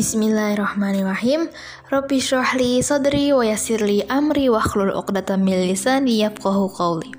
[0.00, 1.52] Bismillahirrahmanirrahim.
[1.92, 7.12] Rabbi syrahli sadri wa yassirli amri wa hlul uqdatan min lisani yafqahu qawli.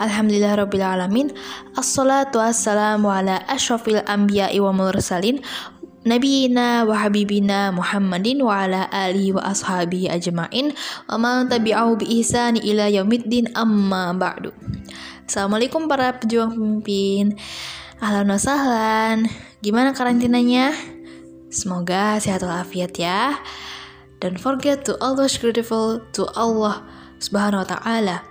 [0.00, 1.28] Alhamdulillah rabbil alamin.
[1.76, 5.44] Assalatu wassalamu ala asyrafil anbiya'i wa mursalin
[6.08, 10.72] Nabiina wa habibina Muhammadin wa ala alihi wa ashabihi ajma'in
[11.12, 14.48] wa man tabi'ahu bi ihsani ila yaumiddin amma ba'du.
[15.28, 17.36] Assalamualaikum para pejuang pemimpin.
[18.00, 19.28] Ahlan wa sahlan.
[19.60, 20.72] Gimana karantinanya?
[21.54, 23.38] Semoga sehat walafiat ya.
[24.18, 26.82] Dan forget to always grateful to Allah
[27.22, 28.26] Subhanahu wa taala.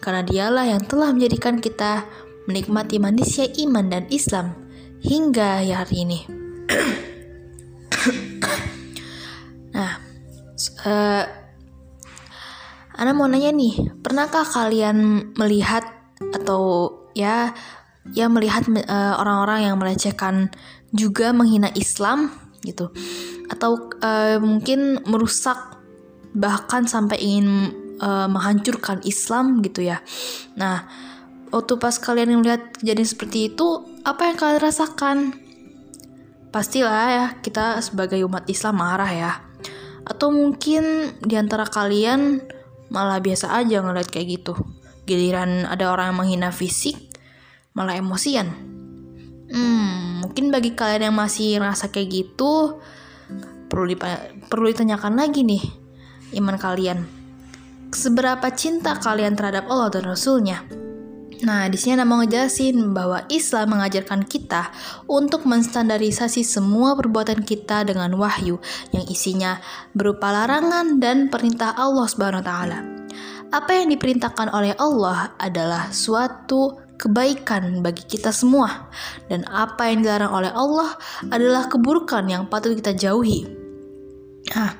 [0.00, 2.08] Karena dialah yang telah menjadikan kita
[2.48, 4.56] menikmati manusia iman dan Islam
[5.04, 6.24] hingga hari ini.
[9.76, 10.00] nah,
[10.88, 11.24] uh,
[12.94, 15.82] Ana mau nanya nih, pernahkah kalian melihat
[16.30, 17.52] atau ya
[18.12, 20.52] ya melihat uh, orang-orang yang melecehkan
[20.92, 22.28] juga menghina Islam
[22.60, 22.92] gitu
[23.48, 25.56] atau uh, mungkin merusak
[26.34, 30.02] bahkan sampai ingin uh, menghancurkan Islam gitu ya.
[30.58, 30.84] Nah,
[31.54, 35.18] waktu pas kalian melihat kejadian seperti itu, apa yang kalian rasakan?
[36.50, 39.32] Pastilah ya, kita sebagai umat Islam marah ya.
[40.04, 42.42] Atau mungkin di antara kalian
[42.90, 44.54] malah biasa aja ngeliat kayak gitu.
[45.06, 47.13] Giliran ada orang yang menghina fisik,
[47.74, 48.48] malah emosian.
[49.50, 52.80] Hmm, mungkin bagi kalian yang masih ngerasa kayak gitu
[53.68, 53.90] perlu
[54.46, 55.62] perlu ditanyakan lagi nih
[56.38, 57.02] iman kalian
[57.90, 60.62] seberapa cinta kalian terhadap Allah dan Rasulnya
[61.44, 64.72] Nah, di sini Anda mau ngejelasin bahwa Islam mengajarkan kita
[65.04, 68.56] untuk menstandarisasi semua perbuatan kita dengan wahyu
[68.96, 69.60] yang isinya
[69.92, 72.78] berupa larangan dan perintah Allah Subhanahu wa taala.
[73.52, 78.88] Apa yang diperintahkan oleh Allah adalah suatu kebaikan bagi kita semua
[79.28, 80.96] dan apa yang dilarang oleh Allah
[81.28, 83.44] adalah keburukan yang patut kita jauhi.
[84.56, 84.72] Nah,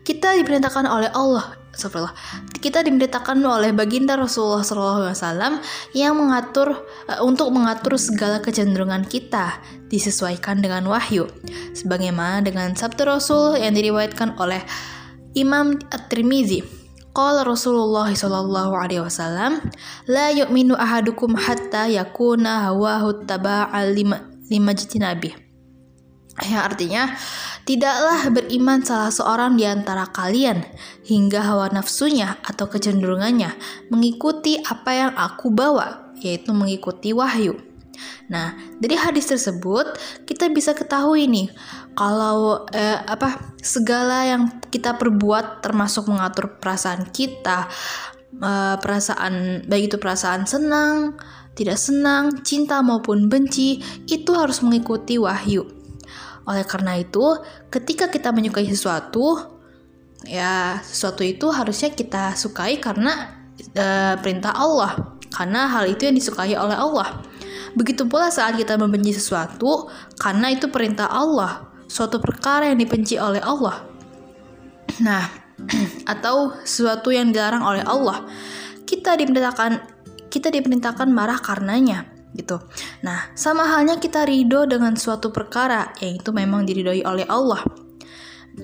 [0.00, 1.60] kita diperintahkan oleh Allah.
[2.56, 5.60] Kita diperintahkan oleh baginda Rasulullah SAW
[5.92, 6.72] yang mengatur
[7.04, 9.60] uh, untuk mengatur segala kecenderungan kita
[9.92, 11.28] disesuaikan dengan wahyu.
[11.76, 14.64] Sebagaimana dengan sabda Rasul yang diriwayatkan oleh
[15.36, 16.75] Imam At-Tirmizi
[17.16, 19.64] Qala Rasulullah sallallahu alaihi wasallam,
[20.04, 24.20] la yu'minu ahadukum hatta yakuna hawahu taba'al lima,
[24.52, 25.32] lima nabi.
[26.44, 27.16] Yang artinya,
[27.64, 30.60] tidaklah beriman salah seorang di antara kalian
[31.08, 33.56] hingga hawa nafsunya atau kecenderungannya
[33.88, 37.56] mengikuti apa yang aku bawa, yaitu mengikuti wahyu.
[38.26, 39.96] Nah, dari hadis tersebut
[40.26, 41.48] kita bisa ketahui nih
[41.94, 47.70] kalau eh, apa segala yang kita perbuat termasuk mengatur perasaan kita
[48.36, 51.16] eh, perasaan baik itu perasaan senang
[51.56, 55.64] tidak senang cinta maupun benci itu harus mengikuti wahyu.
[56.46, 57.24] Oleh karena itu
[57.72, 59.56] ketika kita menyukai sesuatu
[60.28, 63.40] ya sesuatu itu harusnya kita sukai karena
[63.72, 65.16] eh, perintah Allah.
[65.26, 67.20] Karena hal itu yang disukai oleh Allah
[67.76, 73.38] begitu pula saat kita membenci sesuatu karena itu perintah Allah suatu perkara yang dibenci oleh
[73.44, 73.84] Allah.
[75.04, 75.24] Nah,
[76.12, 78.26] atau sesuatu yang dilarang oleh Allah.
[78.86, 79.96] Kita diperintahkan
[80.30, 82.06] kita diperintahkan marah karenanya
[82.36, 82.60] gitu.
[83.00, 87.64] Nah, sama halnya kita ridho dengan suatu perkara yang itu memang diridhoi oleh Allah.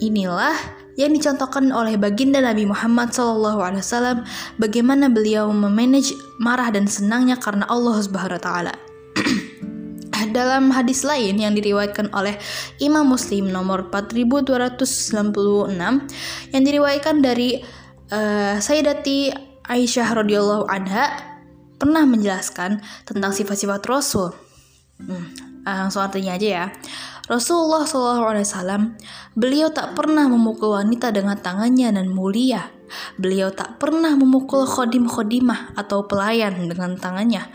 [0.01, 0.57] Inilah
[0.97, 4.25] yang dicontohkan oleh baginda Nabi Muhammad SAW
[4.61, 8.75] bagaimana beliau memanage marah dan senangnya karena Allah Subhanahu wa taala.
[10.31, 12.39] Dalam hadis lain yang diriwayatkan oleh
[12.79, 15.75] Imam Muslim nomor 4296
[16.55, 17.59] yang diriwayatkan dari
[18.13, 19.33] uh, Sayyidati
[19.67, 21.33] Aisyah radhiyallahu anha
[21.81, 24.31] pernah menjelaskan tentang sifat-sifat Rasul.
[25.03, 25.35] Hmm,
[25.67, 26.65] langsung artinya aja ya.
[27.31, 28.99] Rasulullah SAW,
[29.39, 32.71] beliau tak pernah memukul wanita dengan tangannya dan mulia.
[33.17, 37.47] Beliau tak pernah memukul khodim-khodimah atau pelayan dengan tangannya.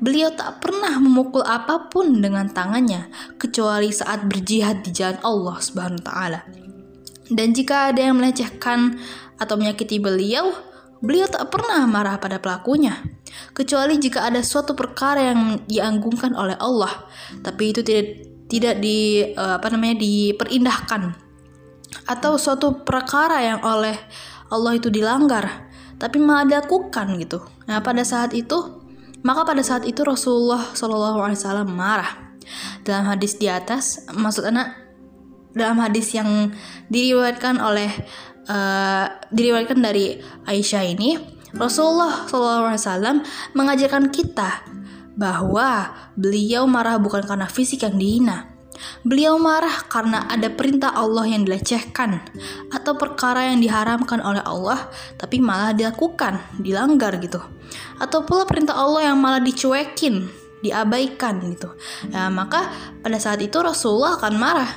[0.00, 6.00] Beliau tak pernah memukul apa pun dengan tangannya kecuali saat berjihad di jalan Allah Subhanahu
[6.00, 6.40] wa taala.
[7.30, 8.96] Dan jika ada yang melecehkan
[9.36, 10.56] atau menyakiti beliau,
[11.04, 12.96] beliau tak pernah marah pada pelakunya,
[13.52, 17.06] kecuali jika ada suatu perkara yang dianggungkan oleh Allah,
[17.44, 21.14] tapi itu tidak tidak di eh, apa namanya diperindahkan
[22.10, 23.94] atau suatu perkara yang oleh
[24.50, 25.70] Allah itu dilanggar,
[26.02, 27.46] tapi malah dilakukan gitu.
[27.70, 28.82] Nah, pada saat itu
[29.20, 32.32] maka pada saat itu Rasulullah SAW marah.
[32.82, 34.74] Dalam hadis di atas, maksud anak
[35.54, 36.50] dalam hadis yang
[36.90, 37.90] diriwayatkan oleh
[38.50, 41.20] uh, diriwayatkan dari Aisyah ini,
[41.54, 43.22] Rasulullah SAW
[43.54, 44.66] mengajarkan kita
[45.18, 48.49] bahwa beliau marah bukan karena fisik yang dihina,
[49.00, 52.20] Beliau marah karena ada perintah Allah yang dilecehkan
[52.68, 57.40] atau perkara yang diharamkan oleh Allah tapi malah dilakukan, dilanggar gitu.
[58.00, 60.28] Atau pula perintah Allah yang malah dicuekin,
[60.60, 61.72] diabaikan gitu.
[62.12, 62.68] Ya, maka
[63.00, 64.70] pada saat itu Rasulullah akan marah.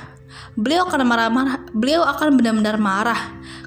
[0.54, 3.20] Beliau akan marah-marah, beliau akan benar-benar marah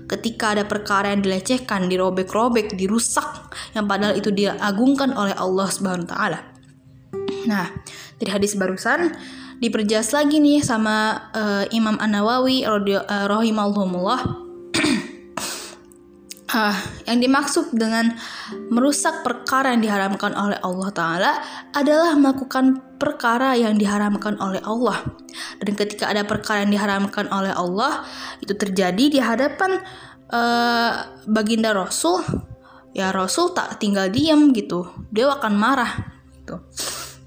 [0.07, 6.39] ketika ada perkara yang dilecehkan, dirobek-robek, dirusak yang padahal itu diagungkan oleh Allah Subhanahu taala.
[7.47, 7.67] Nah,
[8.19, 9.15] dari hadis barusan
[9.57, 12.79] diperjelas lagi nih sama uh, Imam An Nawawi uh,
[13.25, 14.19] rahimahullah
[16.53, 16.77] uh,
[17.09, 18.13] yang dimaksud dengan
[18.69, 21.31] merusak perkara yang diharamkan oleh Allah Ta'ala
[21.73, 25.05] adalah melakukan perkara yang diharamkan oleh Allah.
[25.61, 28.05] Dan ketika ada perkara yang diharamkan oleh Allah,
[28.41, 29.81] itu terjadi di hadapan
[30.33, 30.91] uh,
[31.29, 32.25] baginda Rasul,
[32.93, 34.89] ya Rasul tak tinggal diam gitu.
[35.13, 35.93] Dia akan marah
[36.41, 36.57] gitu.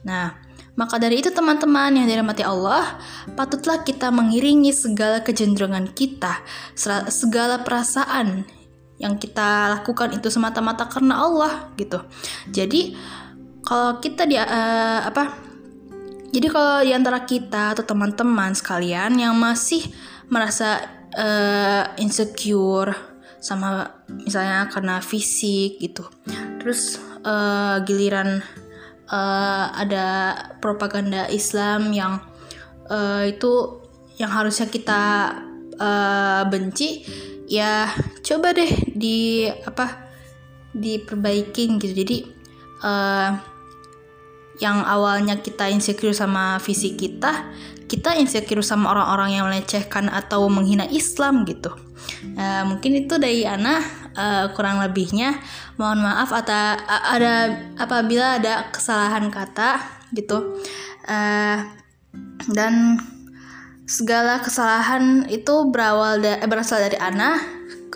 [0.04, 0.49] Nah,
[0.80, 2.96] maka dari itu teman-teman yang dirahmati Allah,
[3.36, 6.40] patutlah kita mengiringi segala kecenderungan kita,
[7.12, 8.48] segala perasaan
[8.96, 12.00] yang kita lakukan itu semata-mata karena Allah gitu.
[12.48, 12.96] Jadi
[13.60, 15.36] kalau kita di uh, apa?
[16.32, 19.84] Jadi kalau di antara kita atau teman-teman sekalian yang masih
[20.32, 20.80] merasa
[21.12, 22.96] uh, insecure
[23.36, 26.08] sama misalnya karena fisik gitu.
[26.56, 28.40] Terus uh, giliran
[29.10, 30.06] uh, ada
[30.62, 32.22] propaganda Islam yang
[32.88, 33.82] uh, itu
[34.16, 35.02] yang harusnya kita
[35.76, 37.04] uh, benci
[37.50, 37.90] ya
[38.22, 40.10] coba deh di apa
[40.70, 41.94] diperbaikin gitu.
[42.06, 42.16] Jadi
[42.86, 43.30] uh,
[44.60, 47.48] yang awalnya kita insecure sama fisik kita
[47.90, 51.74] kita insecure sama orang-orang yang melecehkan atau menghina Islam gitu.
[52.38, 53.82] Uh, mungkin itu dari Ana
[54.16, 55.38] uh, kurang lebihnya
[55.76, 59.80] mohon maaf atau ada apabila ada kesalahan kata
[60.14, 60.58] gitu
[61.06, 61.58] uh,
[62.50, 62.98] dan
[63.86, 67.38] segala kesalahan itu berawal da berasal dari Ana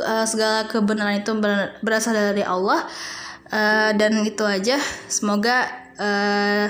[0.02, 2.86] uh, segala kebenaran itu ber berasal dari Allah
[3.50, 6.66] uh, dan itu aja semoga uh,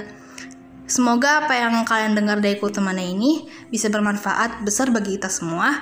[0.84, 5.72] Semoga apa yang kalian dengar dari temannya ini bisa bermanfaat besar bagi kita semua.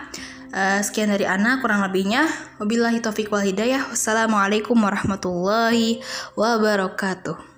[0.52, 2.28] Uh, sekian dari Ana, kurang lebihnya.
[2.60, 3.88] Wabillahi taufiq wal hidayah.
[3.88, 6.04] Wassalamualaikum warahmatullahi
[6.36, 7.51] wabarakatuh.